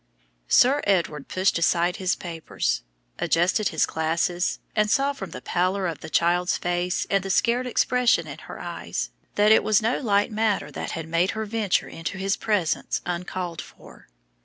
Sir 0.47 0.81
Edward 0.87 1.27
pushed 1.27 1.59
aside 1.59 1.97
his 1.97 2.15
papers, 2.15 2.81
adjusted 3.19 3.69
his 3.69 3.85
glasses, 3.85 4.57
and 4.75 4.89
saw 4.89 5.13
from 5.13 5.29
the 5.29 5.43
pallor 5.43 5.85
of 5.85 5.99
the 5.99 6.09
child's 6.09 6.57
face 6.57 7.05
and 7.11 7.21
the 7.23 7.29
scared 7.29 7.67
expression 7.67 8.25
in 8.25 8.39
her 8.39 8.59
eyes, 8.59 9.11
that 9.35 9.51
it 9.51 9.63
was 9.63 9.79
no 9.79 9.99
light 9.99 10.31
matter 10.31 10.71
that 10.71 10.93
had 10.97 11.07
made 11.07 11.29
her 11.37 11.45
venture 11.45 11.87
into 11.87 12.17
his 12.17 12.35
presence 12.35 13.01
uncalled 13.05 13.61
for. 13.61 14.07